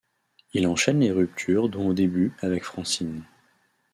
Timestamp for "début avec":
1.93-2.63